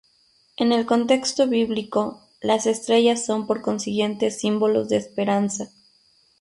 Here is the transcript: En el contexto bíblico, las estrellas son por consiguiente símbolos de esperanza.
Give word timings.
En 0.57 0.71
el 0.71 0.87
contexto 0.87 1.47
bíblico, 1.47 2.21
las 2.41 2.65
estrellas 2.65 3.23
son 3.23 3.45
por 3.45 3.61
consiguiente 3.61 4.31
símbolos 4.31 4.89
de 4.89 4.97
esperanza. 4.97 5.69